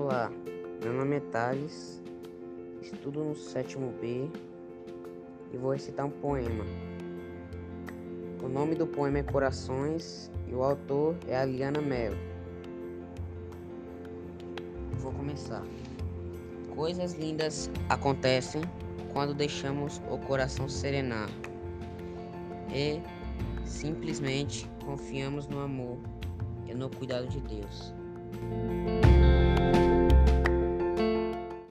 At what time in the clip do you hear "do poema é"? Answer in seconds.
8.76-9.22